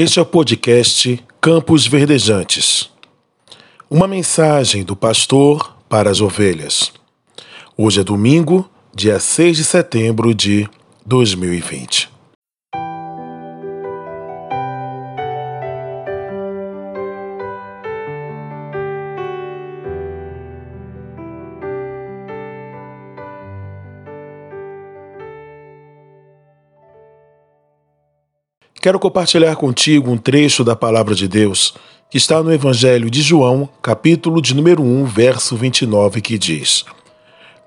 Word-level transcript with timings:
Este 0.00 0.20
é 0.20 0.22
o 0.22 0.24
podcast 0.24 1.20
Campos 1.40 1.84
Verdejantes. 1.84 2.88
Uma 3.90 4.06
mensagem 4.06 4.84
do 4.84 4.94
pastor 4.94 5.76
para 5.88 6.08
as 6.08 6.20
ovelhas. 6.20 6.92
Hoje 7.76 8.02
é 8.02 8.04
domingo, 8.04 8.70
dia 8.94 9.18
6 9.18 9.56
de 9.56 9.64
setembro 9.64 10.32
de 10.32 10.68
2020. 11.04 12.07
Quero 28.88 28.98
compartilhar 28.98 29.54
contigo 29.54 30.10
um 30.10 30.16
trecho 30.16 30.64
da 30.64 30.74
palavra 30.74 31.14
de 31.14 31.28
Deus 31.28 31.74
que 32.08 32.16
está 32.16 32.42
no 32.42 32.50
Evangelho 32.50 33.10
de 33.10 33.20
João, 33.20 33.68
capítulo 33.82 34.40
de 34.40 34.54
número 34.54 34.82
1, 34.82 35.04
verso 35.04 35.58
29, 35.58 36.22
que 36.22 36.38
diz: 36.38 36.86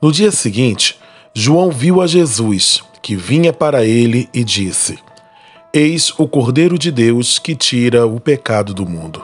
No 0.02 0.12
dia 0.12 0.32
seguinte, 0.32 0.98
João 1.32 1.70
viu 1.70 2.02
a 2.02 2.08
Jesus, 2.08 2.84
que 3.04 3.16
vinha 3.16 3.54
para 3.54 3.86
ele, 3.86 4.28
e 4.34 4.44
disse: 4.44 4.98
Eis 5.72 6.12
o 6.18 6.28
Cordeiro 6.28 6.76
de 6.76 6.92
Deus 6.92 7.38
que 7.38 7.56
tira 7.56 8.08
o 8.08 8.20
pecado 8.20 8.74
do 8.74 8.90
mundo. 8.90 9.22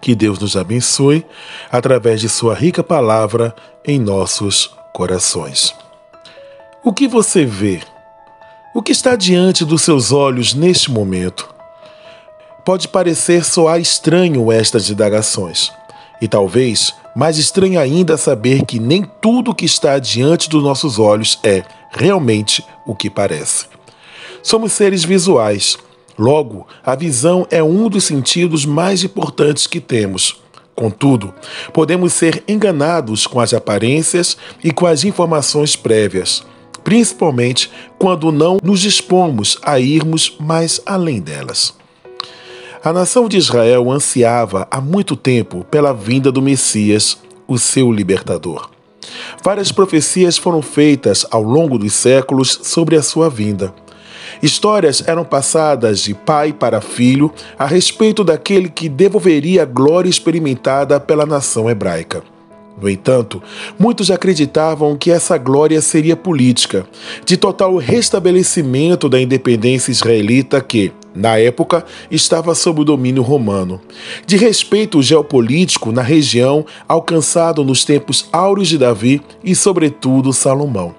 Que 0.00 0.14
Deus 0.14 0.38
nos 0.38 0.56
abençoe 0.56 1.22
através 1.70 2.18
de 2.18 2.30
Sua 2.30 2.54
rica 2.54 2.82
palavra 2.82 3.54
em 3.84 3.98
nossos 3.98 4.70
corações. 4.94 5.74
O 6.82 6.94
que 6.94 7.06
você 7.06 7.44
vê? 7.44 7.82
O 8.78 8.80
que 8.80 8.92
está 8.92 9.16
diante 9.16 9.64
dos 9.64 9.82
seus 9.82 10.12
olhos 10.12 10.54
neste 10.54 10.88
momento? 10.88 11.52
Pode 12.64 12.86
parecer 12.86 13.44
soar 13.44 13.80
estranho 13.80 14.52
estas 14.52 14.88
indagações, 14.88 15.72
e 16.22 16.28
talvez 16.28 16.94
mais 17.12 17.38
estranho 17.38 17.80
ainda 17.80 18.16
saber 18.16 18.64
que 18.64 18.78
nem 18.78 19.02
tudo 19.20 19.52
que 19.52 19.64
está 19.64 19.98
diante 19.98 20.48
dos 20.48 20.62
nossos 20.62 20.96
olhos 20.96 21.40
é 21.42 21.64
realmente 21.90 22.64
o 22.86 22.94
que 22.94 23.10
parece. 23.10 23.66
Somos 24.44 24.74
seres 24.74 25.02
visuais, 25.02 25.76
logo, 26.16 26.64
a 26.86 26.94
visão 26.94 27.48
é 27.50 27.60
um 27.60 27.88
dos 27.88 28.04
sentidos 28.04 28.64
mais 28.64 29.02
importantes 29.02 29.66
que 29.66 29.80
temos. 29.80 30.40
Contudo, 30.76 31.34
podemos 31.72 32.12
ser 32.12 32.44
enganados 32.46 33.26
com 33.26 33.40
as 33.40 33.52
aparências 33.52 34.36
e 34.62 34.70
com 34.70 34.86
as 34.86 35.02
informações 35.02 35.74
prévias 35.74 36.44
principalmente 36.88 37.70
quando 37.98 38.32
não 38.32 38.56
nos 38.62 38.80
dispomos 38.80 39.58
a 39.62 39.78
irmos 39.78 40.34
mais 40.40 40.80
além 40.86 41.20
delas. 41.20 41.74
A 42.82 42.94
nação 42.94 43.28
de 43.28 43.36
Israel 43.36 43.92
ansiava 43.92 44.66
há 44.70 44.80
muito 44.80 45.14
tempo 45.14 45.66
pela 45.70 45.92
vinda 45.92 46.32
do 46.32 46.40
Messias, 46.40 47.18
o 47.46 47.58
seu 47.58 47.92
libertador. 47.92 48.70
Várias 49.44 49.70
profecias 49.70 50.38
foram 50.38 50.62
feitas 50.62 51.26
ao 51.30 51.42
longo 51.42 51.78
dos 51.78 51.92
séculos 51.92 52.58
sobre 52.62 52.96
a 52.96 53.02
sua 53.02 53.28
vinda. 53.28 53.74
Histórias 54.42 55.06
eram 55.06 55.26
passadas 55.26 56.00
de 56.00 56.14
pai 56.14 56.54
para 56.54 56.80
filho 56.80 57.30
a 57.58 57.66
respeito 57.66 58.24
daquele 58.24 58.70
que 58.70 58.88
devolveria 58.88 59.64
a 59.64 59.66
glória 59.66 60.08
experimentada 60.08 60.98
pela 60.98 61.26
nação 61.26 61.68
hebraica. 61.68 62.22
No 62.80 62.88
entanto, 62.88 63.42
muitos 63.78 64.10
acreditavam 64.10 64.96
que 64.96 65.10
essa 65.10 65.36
glória 65.36 65.80
seria 65.80 66.16
política, 66.16 66.86
de 67.24 67.36
total 67.36 67.76
restabelecimento 67.76 69.08
da 69.08 69.20
independência 69.20 69.90
israelita 69.90 70.60
que, 70.60 70.92
na 71.14 71.36
época, 71.38 71.84
estava 72.10 72.54
sob 72.54 72.82
o 72.82 72.84
domínio 72.84 73.22
romano, 73.22 73.80
de 74.24 74.36
respeito 74.36 75.02
geopolítico 75.02 75.90
na 75.90 76.02
região 76.02 76.64
alcançado 76.86 77.64
nos 77.64 77.84
tempos 77.84 78.28
áureos 78.32 78.68
de 78.68 78.78
Davi 78.78 79.20
e, 79.42 79.54
sobretudo, 79.56 80.32
Salomão. 80.32 80.97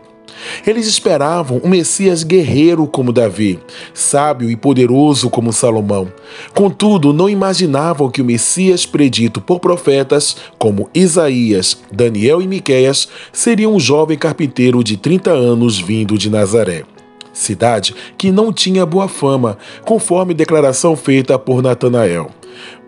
Eles 0.66 0.88
esperavam 0.88 1.62
um 1.64 1.70
Messias 1.70 2.24
guerreiro 2.24 2.88
como 2.88 3.12
Davi, 3.12 3.60
sábio 3.94 4.50
e 4.50 4.56
poderoso 4.56 5.30
como 5.30 5.54
Salomão. 5.54 6.12
Contudo, 6.54 7.14
não 7.14 7.30
imaginavam 7.30 8.10
que 8.10 8.22
o 8.22 8.26
Messias 8.26 8.86
predito 8.86 9.42
por 9.42 9.60
profetas 9.60 10.38
como 10.58 10.90
Isaías, 10.94 11.78
Daniel 11.92 12.42
e 12.42 12.48
Miqueias 12.48 13.08
seria 13.32 13.70
um 13.70 13.80
jovem 13.80 14.18
carpinteiro 14.18 14.84
de 14.84 14.98
30 14.98 15.32
anos 15.32 15.80
vindo 15.80 16.18
de 16.18 16.30
Nazaré. 16.30 16.84
Cidade 17.32 17.96
que 18.18 18.32
não 18.32 18.52
tinha 18.52 18.86
boa 18.86 19.08
fama, 19.08 19.58
conforme 19.86 20.34
declaração 20.34 20.96
feita 20.96 21.40
por 21.40 21.62
Natanael. 21.62 22.32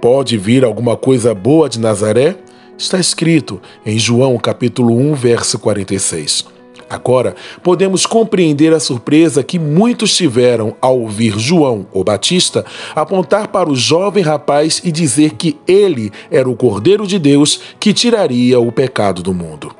Pode 0.01 0.37
vir 0.37 0.65
alguma 0.65 0.97
coisa 0.97 1.33
boa 1.33 1.69
de 1.69 1.79
Nazaré? 1.79 2.35
Está 2.77 2.99
escrito 2.99 3.61
em 3.85 3.97
João 3.97 4.37
capítulo 4.37 4.97
1, 4.97 5.13
verso 5.13 5.59
46. 5.59 6.60
Agora, 6.91 7.37
podemos 7.63 8.05
compreender 8.05 8.73
a 8.73 8.79
surpresa 8.79 9.41
que 9.41 9.57
muitos 9.57 10.13
tiveram 10.13 10.75
ao 10.81 10.99
ouvir 10.99 11.39
João, 11.39 11.87
o 11.93 12.03
Batista, 12.03 12.65
apontar 12.93 13.47
para 13.47 13.69
o 13.69 13.75
jovem 13.77 14.21
rapaz 14.21 14.81
e 14.83 14.91
dizer 14.91 15.35
que 15.35 15.57
ele 15.65 16.11
era 16.29 16.49
o 16.49 16.55
Cordeiro 16.55 17.07
de 17.07 17.17
Deus 17.17 17.61
que 17.79 17.93
tiraria 17.93 18.59
o 18.59 18.73
pecado 18.73 19.23
do 19.23 19.33
mundo. 19.33 19.73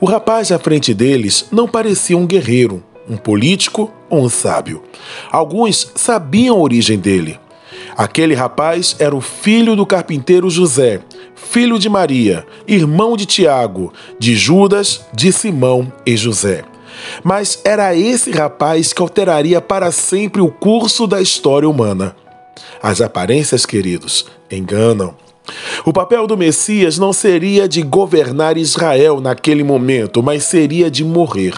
O 0.00 0.06
rapaz 0.06 0.50
à 0.50 0.58
frente 0.58 0.94
deles 0.94 1.46
não 1.52 1.68
parecia 1.68 2.16
um 2.16 2.26
guerreiro, 2.26 2.82
um 3.06 3.18
político 3.18 3.92
ou 4.08 4.22
um 4.22 4.28
sábio. 4.30 4.82
Alguns 5.30 5.92
sabiam 5.96 6.56
a 6.56 6.60
origem 6.60 6.98
dele. 6.98 7.38
Aquele 8.00 8.32
rapaz 8.34 8.96
era 8.98 9.14
o 9.14 9.20
filho 9.20 9.76
do 9.76 9.84
carpinteiro 9.84 10.48
José, 10.48 11.00
filho 11.34 11.78
de 11.78 11.86
Maria, 11.86 12.46
irmão 12.66 13.14
de 13.14 13.26
Tiago, 13.26 13.92
de 14.18 14.34
Judas, 14.34 15.02
de 15.12 15.30
Simão 15.30 15.92
e 16.06 16.16
José. 16.16 16.64
Mas 17.22 17.60
era 17.62 17.94
esse 17.94 18.30
rapaz 18.30 18.94
que 18.94 19.02
alteraria 19.02 19.60
para 19.60 19.92
sempre 19.92 20.40
o 20.40 20.50
curso 20.50 21.06
da 21.06 21.20
história 21.20 21.68
humana. 21.68 22.16
As 22.82 23.02
aparências, 23.02 23.66
queridos, 23.66 24.24
enganam. 24.50 25.14
O 25.84 25.92
papel 25.92 26.26
do 26.26 26.38
Messias 26.38 26.96
não 26.96 27.12
seria 27.12 27.68
de 27.68 27.82
governar 27.82 28.56
Israel 28.56 29.20
naquele 29.20 29.62
momento, 29.62 30.22
mas 30.22 30.44
seria 30.44 30.90
de 30.90 31.04
morrer. 31.04 31.52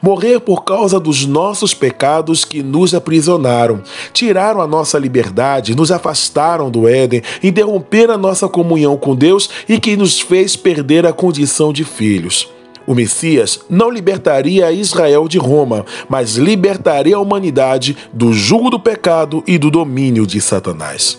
Morrer 0.00 0.40
por 0.40 0.64
causa 0.64 0.98
dos 0.98 1.26
nossos 1.26 1.74
pecados 1.74 2.44
que 2.44 2.62
nos 2.62 2.94
aprisionaram, 2.94 3.82
tiraram 4.12 4.60
a 4.60 4.66
nossa 4.66 4.98
liberdade, 4.98 5.74
nos 5.74 5.90
afastaram 5.90 6.70
do 6.70 6.88
Éden, 6.88 7.22
interromperam 7.42 8.14
a 8.14 8.18
nossa 8.18 8.48
comunhão 8.48 8.96
com 8.96 9.14
Deus 9.14 9.48
e 9.68 9.78
que 9.78 9.96
nos 9.96 10.20
fez 10.20 10.56
perder 10.56 11.06
a 11.06 11.12
condição 11.12 11.72
de 11.72 11.84
filhos. 11.84 12.48
O 12.86 12.94
Messias 12.94 13.60
não 13.70 13.90
libertaria 13.90 14.72
Israel 14.72 15.28
de 15.28 15.38
Roma, 15.38 15.84
mas 16.08 16.36
libertaria 16.36 17.16
a 17.16 17.20
humanidade 17.20 17.96
do 18.12 18.32
jugo 18.32 18.70
do 18.70 18.80
pecado 18.80 19.42
e 19.46 19.56
do 19.56 19.70
domínio 19.70 20.26
de 20.26 20.40
Satanás. 20.40 21.18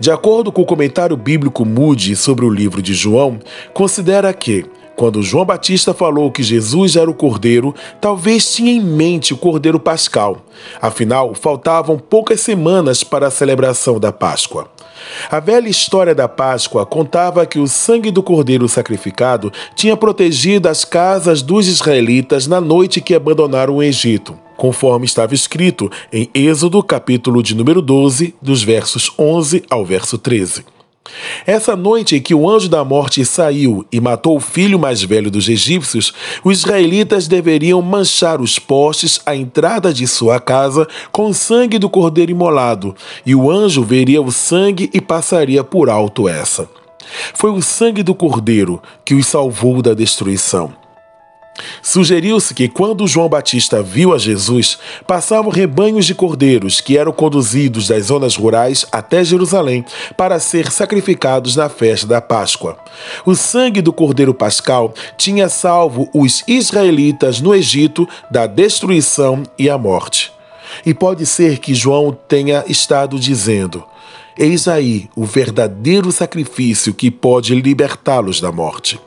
De 0.00 0.10
acordo 0.10 0.50
com 0.50 0.62
o 0.62 0.66
comentário 0.66 1.16
bíblico 1.16 1.64
Moody 1.64 2.16
sobre 2.16 2.44
o 2.44 2.50
livro 2.50 2.82
de 2.82 2.92
João, 2.92 3.38
considera 3.72 4.32
que 4.32 4.66
quando 4.96 5.22
João 5.22 5.44
Batista 5.44 5.92
falou 5.92 6.30
que 6.30 6.42
Jesus 6.42 6.96
era 6.96 7.10
o 7.10 7.14
Cordeiro, 7.14 7.74
talvez 8.00 8.54
tinha 8.54 8.72
em 8.72 8.80
mente 8.80 9.34
o 9.34 9.36
Cordeiro 9.36 9.80
Pascal. 9.80 10.44
Afinal, 10.80 11.34
faltavam 11.34 11.98
poucas 11.98 12.40
semanas 12.40 13.02
para 13.02 13.26
a 13.26 13.30
celebração 13.30 13.98
da 13.98 14.12
Páscoa. 14.12 14.68
A 15.30 15.40
velha 15.40 15.68
história 15.68 16.14
da 16.14 16.28
Páscoa 16.28 16.86
contava 16.86 17.44
que 17.44 17.58
o 17.58 17.66
sangue 17.66 18.10
do 18.10 18.22
cordeiro 18.22 18.68
sacrificado 18.68 19.52
tinha 19.74 19.96
protegido 19.96 20.68
as 20.68 20.84
casas 20.84 21.42
dos 21.42 21.68
israelitas 21.68 22.46
na 22.46 22.60
noite 22.60 23.00
que 23.00 23.14
abandonaram 23.14 23.76
o 23.76 23.82
Egito, 23.82 24.38
conforme 24.56 25.04
estava 25.04 25.34
escrito 25.34 25.90
em 26.12 26.30
Êxodo, 26.34 26.82
capítulo 26.82 27.42
de 27.42 27.54
número 27.54 27.82
12, 27.82 28.34
dos 28.40 28.62
versos 28.62 29.10
11 29.18 29.64
ao 29.68 29.84
verso 29.84 30.16
13. 30.16 30.73
Essa 31.46 31.76
noite 31.76 32.18
que 32.20 32.34
o 32.34 32.48
anjo 32.48 32.68
da 32.68 32.82
morte 32.82 33.24
saiu 33.24 33.84
e 33.92 34.00
matou 34.00 34.36
o 34.36 34.40
filho 34.40 34.78
mais 34.78 35.02
velho 35.02 35.30
dos 35.30 35.48
egípcios, 35.48 36.12
os 36.42 36.58
israelitas 36.58 37.28
deveriam 37.28 37.82
manchar 37.82 38.40
os 38.40 38.58
postes 38.58 39.20
à 39.26 39.36
entrada 39.36 39.92
de 39.92 40.06
sua 40.06 40.40
casa 40.40 40.88
com 41.12 41.26
o 41.26 41.34
sangue 41.34 41.78
do 41.78 41.90
cordeiro 41.90 42.32
imolado, 42.32 42.94
e 43.26 43.34
o 43.34 43.50
anjo 43.50 43.82
veria 43.82 44.22
o 44.22 44.32
sangue 44.32 44.88
e 44.94 45.00
passaria 45.00 45.62
por 45.62 45.90
alto 45.90 46.28
essa. 46.28 46.68
Foi 47.34 47.50
o 47.50 47.60
sangue 47.60 48.02
do 48.02 48.14
cordeiro 48.14 48.82
que 49.04 49.14
os 49.14 49.26
salvou 49.26 49.82
da 49.82 49.92
destruição. 49.92 50.83
Sugeriu-se 51.82 52.52
que 52.52 52.68
quando 52.68 53.06
João 53.06 53.28
Batista 53.28 53.82
viu 53.82 54.12
a 54.12 54.18
Jesus, 54.18 54.78
passavam 55.06 55.50
rebanhos 55.50 56.06
de 56.06 56.14
cordeiros 56.14 56.80
que 56.80 56.98
eram 56.98 57.12
conduzidos 57.12 57.88
das 57.88 58.06
zonas 58.06 58.34
rurais 58.36 58.84
até 58.90 59.24
Jerusalém 59.24 59.84
para 60.16 60.40
ser 60.40 60.70
sacrificados 60.70 61.54
na 61.54 61.68
festa 61.68 62.06
da 62.06 62.20
Páscoa. 62.20 62.76
O 63.24 63.34
sangue 63.34 63.80
do 63.80 63.92
cordeiro 63.92 64.34
pascal 64.34 64.92
tinha 65.16 65.48
salvo 65.48 66.08
os 66.12 66.42
israelitas 66.48 67.40
no 67.40 67.54
Egito 67.54 68.08
da 68.30 68.46
destruição 68.46 69.42
e 69.58 69.70
a 69.70 69.78
morte. 69.78 70.32
E 70.84 70.92
pode 70.92 71.24
ser 71.24 71.58
que 71.58 71.74
João 71.74 72.16
tenha 72.26 72.64
estado 72.66 73.18
dizendo: 73.18 73.84
Eis 74.36 74.66
aí 74.66 75.08
o 75.14 75.24
verdadeiro 75.24 76.10
sacrifício 76.10 76.92
que 76.92 77.10
pode 77.10 77.54
libertá-los 77.54 78.40
da 78.40 78.50
morte. 78.50 78.98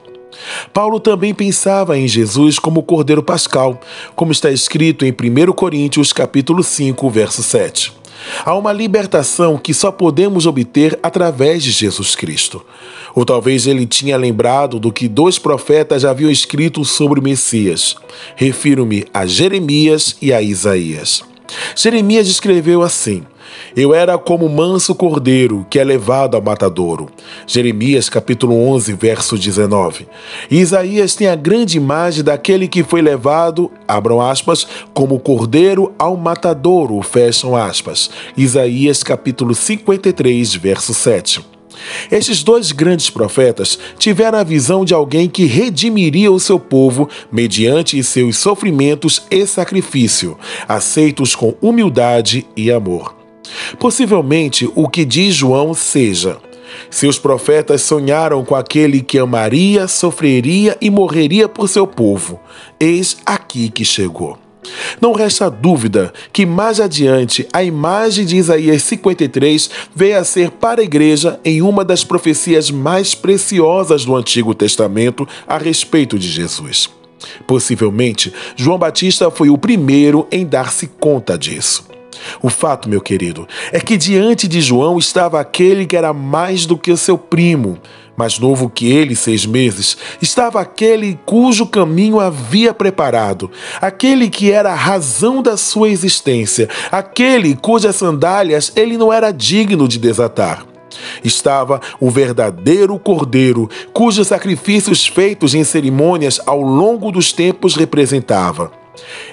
Paulo 0.74 1.00
também 1.00 1.34
pensava 1.34 1.98
em 1.98 2.08
Jesus 2.08 2.60
como 2.60 2.84
Cordeiro 2.84 3.24
Pascal, 3.24 3.80
como 4.16 4.32
está 4.32 4.52
escrito 4.52 5.06
em 5.06 5.12
1 5.12 5.54
Coríntios 5.54 6.14
capítulo 6.14 6.64
5, 6.64 7.10
verso 7.10 7.44
7. 7.44 7.94
Há 8.44 8.56
uma 8.56 8.74
libertação 8.74 9.58
que 9.58 9.74
só 9.74 9.92
podemos 9.92 10.46
obter 10.46 10.98
através 11.04 11.64
de 11.64 11.72
Jesus 11.72 12.16
Cristo. 12.16 12.66
Ou 13.16 13.26
talvez 13.26 13.68
ele 13.68 13.86
tinha 13.86 14.18
lembrado 14.18 14.80
do 14.80 14.92
que 14.92 15.08
dois 15.08 15.40
profetas 15.40 16.06
haviam 16.06 16.30
escrito 16.30 16.84
sobre 16.84 17.20
o 17.20 17.24
Messias. 17.24 17.96
Refiro-me 18.36 19.06
a 19.14 19.26
Jeremias 19.26 20.18
e 20.22 20.34
a 20.34 20.42
Isaías. 20.42 21.24
Jeremias 21.76 22.28
escreveu 22.28 22.82
assim: 22.82 23.24
eu 23.76 23.94
era 23.94 24.18
como 24.18 24.48
manso 24.50 24.94
cordeiro 24.96 25.66
que 25.70 25.80
é 25.80 25.84
levado 25.84 26.36
ao 26.36 26.42
matadouro. 26.42 27.10
Jeremias 27.46 28.10
capítulo 28.10 28.56
11, 28.70 28.94
verso 28.94 29.38
19. 29.38 30.08
E 30.50 30.60
Isaías 30.60 31.16
tem 31.16 31.28
a 31.28 31.36
grande 31.36 31.78
imagem 31.78 32.24
daquele 32.24 32.68
que 32.68 32.84
foi 32.84 33.02
levado, 33.02 33.72
abram 33.88 34.22
aspas, 34.22 34.68
como 34.94 35.20
cordeiro 35.20 35.94
ao 35.98 36.18
matadouro, 36.18 37.02
fecham 37.02 37.56
aspas. 37.56 38.10
Isaías 38.36 39.04
capítulo 39.04 39.54
53, 39.54 40.56
verso 40.56 40.94
7. 40.94 41.58
Estes 42.12 42.44
dois 42.44 42.72
grandes 42.72 43.10
profetas 43.10 43.78
tiveram 43.98 44.40
a 44.40 44.44
visão 44.44 44.84
de 44.84 44.94
alguém 44.94 45.30
que 45.30 45.46
redimiria 45.46 46.32
o 46.32 46.40
seu 46.40 46.60
povo 46.60 47.10
mediante 47.32 48.02
seus 48.04 48.38
sofrimentos 48.38 49.24
e 49.30 49.46
sacrifício, 49.46 50.38
aceitos 50.68 51.36
com 51.36 51.56
humildade 51.62 52.46
e 52.56 52.72
amor. 52.72 53.17
Possivelmente 53.80 54.70
o 54.76 54.88
que 54.88 55.06
diz 55.06 55.36
João 55.36 55.74
seja: 55.74 56.38
seus 56.90 57.18
profetas 57.20 57.82
sonharam 57.82 58.44
com 58.44 58.56
aquele 58.56 59.02
que 59.02 59.20
amaria, 59.20 59.88
sofreria 59.88 60.78
e 60.80 60.90
morreria 60.90 61.48
por 61.48 61.68
seu 61.68 61.86
povo. 61.86 62.40
Eis 62.80 63.18
aqui 63.26 63.70
que 63.70 63.84
chegou. 63.84 64.38
Não 65.00 65.14
resta 65.14 65.50
dúvida 65.50 66.14
que 66.34 66.46
mais 66.46 66.80
adiante 66.80 67.48
a 67.54 67.64
imagem 67.64 68.26
de 68.26 68.36
Isaías 68.36 68.84
53 68.84 69.70
veio 69.96 70.20
a 70.20 70.24
ser 70.24 70.52
para 70.52 70.82
a 70.82 70.84
igreja 70.84 71.40
em 71.44 71.62
uma 71.62 71.86
das 71.86 72.04
profecias 72.04 72.70
mais 72.70 73.16
preciosas 73.16 74.04
do 74.04 74.16
Antigo 74.16 74.54
Testamento 74.54 75.28
a 75.48 75.58
respeito 75.58 76.20
de 76.20 76.28
Jesus. 76.28 76.90
Possivelmente, 77.46 78.34
João 78.56 78.78
Batista 78.78 79.32
foi 79.32 79.50
o 79.50 79.58
primeiro 79.58 80.28
em 80.32 80.46
dar-se 80.46 80.88
conta 80.88 81.38
disso. 81.38 81.97
O 82.42 82.50
fato, 82.50 82.90
meu 82.90 83.02
querido, 83.02 83.48
é 83.72 83.80
que 83.80 83.98
diante 83.98 84.48
de 84.48 84.62
João 84.62 84.98
estava 84.98 85.40
aquele 85.40 85.86
que 85.86 85.96
era 85.96 86.14
mais 86.14 86.66
do 86.66 86.78
que 86.78 86.96
seu 86.98 87.18
primo, 87.18 87.78
mais 88.16 88.40
novo 88.40 88.70
que 88.70 88.92
ele, 88.92 89.16
seis 89.16 89.46
meses, 89.46 89.98
estava 90.22 90.60
aquele 90.60 91.20
cujo 91.26 91.68
caminho 91.68 92.20
havia 92.20 92.74
preparado, 92.74 93.52
aquele 93.80 94.30
que 94.30 94.52
era 94.52 94.72
a 94.72 94.76
razão 94.76 95.42
da 95.42 95.56
sua 95.56 95.90
existência, 95.90 96.68
aquele 96.92 97.56
cujas 97.56 97.96
sandálias 97.96 98.72
ele 98.76 98.98
não 98.98 99.14
era 99.14 99.32
digno 99.32 99.88
de 99.88 100.00
desatar. 100.00 100.66
Estava 101.24 101.80
o 102.00 102.10
verdadeiro 102.10 102.98
cordeiro, 102.98 103.70
cujos 103.94 104.30
sacrifícios 104.30 105.06
feitos 105.06 105.54
em 105.54 105.64
cerimônias 105.64 106.40
ao 106.46 106.62
longo 106.62 107.12
dos 107.12 107.32
tempos 107.32 107.76
representava. 107.76 108.72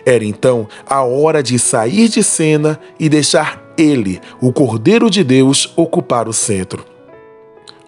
Era 0.05 0.25
então 0.25 0.69
a 0.87 1.02
hora 1.02 1.43
de 1.43 1.58
sair 1.58 2.08
de 2.08 2.22
cena 2.22 2.78
e 2.99 3.08
deixar 3.08 3.62
ele, 3.76 4.20
o 4.40 4.52
Cordeiro 4.52 5.11
de 5.11 5.25
Deus, 5.25 5.72
ocupar 5.76 6.28
o 6.28 6.32
centro. 6.32 6.84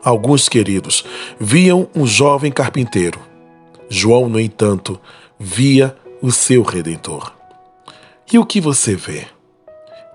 Alguns 0.02 0.48
queridos 0.48 1.04
viam 1.38 1.88
um 1.94 2.06
jovem 2.06 2.52
carpinteiro. 2.52 3.18
João, 3.88 4.28
no 4.28 4.38
entanto, 4.38 5.00
via 5.38 5.96
o 6.22 6.30
seu 6.30 6.62
redentor. 6.62 7.32
E 8.32 8.38
o 8.38 8.46
que 8.46 8.60
você 8.60 8.94
vê? 8.94 9.26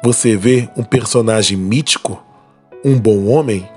Você 0.03 0.35
vê 0.35 0.69
um 0.75 0.83
personagem 0.83 1.57
mítico? 1.57 2.21
Um 2.83 2.99
bom 2.99 3.27
homem? 3.27 3.67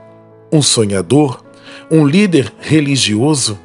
Um 0.52 0.62
sonhador? 0.62 1.44
Um 1.90 2.06
líder 2.06 2.52
religioso? 2.60 3.58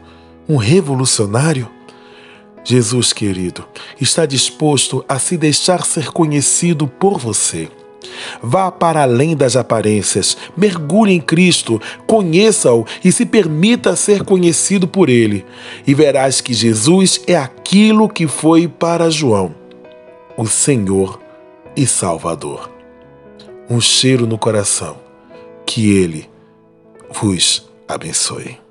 Um 0.47 0.57
revolucionário? 0.57 1.69
Jesus 2.63 3.13
querido 3.13 3.65
está 3.99 4.25
disposto 4.25 5.03
a 5.07 5.17
se 5.17 5.37
deixar 5.37 5.85
ser 5.85 6.11
conhecido 6.11 6.87
por 6.87 7.17
você. 7.17 7.69
Vá 8.41 8.71
para 8.71 9.03
além 9.03 9.35
das 9.35 9.55
aparências, 9.55 10.37
mergulhe 10.55 11.13
em 11.13 11.19
Cristo, 11.19 11.81
conheça-o 12.07 12.85
e 13.03 13.11
se 13.11 13.25
permita 13.25 13.95
ser 13.95 14.23
conhecido 14.23 14.87
por 14.87 15.09
ele, 15.09 15.45
e 15.85 15.93
verás 15.93 16.41
que 16.41 16.53
Jesus 16.53 17.21
é 17.27 17.35
aquilo 17.35 18.09
que 18.09 18.27
foi 18.27 18.67
para 18.67 19.09
João, 19.09 19.53
o 20.37 20.45
Senhor 20.47 21.19
e 21.75 21.85
Salvador. 21.85 22.71
Um 23.69 23.81
cheiro 23.81 24.25
no 24.25 24.37
coração, 24.37 24.97
que 25.65 25.91
ele 25.91 26.29
vos 27.11 27.69
abençoe. 27.87 28.68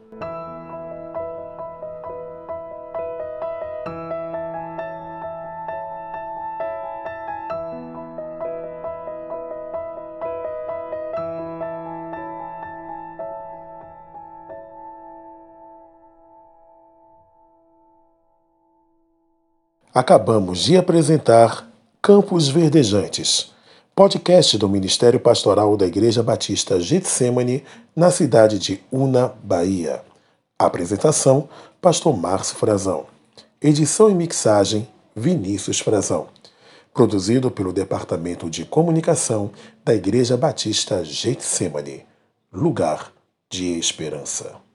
Acabamos 19.98 20.60
de 20.60 20.76
apresentar 20.76 21.68
Campos 22.00 22.46
Verdejantes, 22.46 23.50
podcast 23.96 24.56
do 24.56 24.68
Ministério 24.68 25.18
Pastoral 25.18 25.76
da 25.76 25.88
Igreja 25.88 26.22
Batista 26.22 26.78
Getsemane, 26.78 27.64
na 27.96 28.08
cidade 28.08 28.60
de 28.60 28.80
Una, 28.92 29.34
Bahia. 29.42 30.00
Apresentação: 30.56 31.48
Pastor 31.82 32.16
Márcio 32.16 32.54
Frazão. 32.54 33.06
Edição 33.60 34.08
e 34.08 34.14
mixagem: 34.14 34.88
Vinícius 35.16 35.80
Frazão. 35.80 36.28
Produzido 36.94 37.50
pelo 37.50 37.72
Departamento 37.72 38.48
de 38.48 38.64
Comunicação 38.64 39.50
da 39.84 39.92
Igreja 39.96 40.36
Batista 40.36 41.04
Getsemane. 41.04 42.06
Lugar 42.52 43.12
de 43.50 43.76
Esperança. 43.76 44.67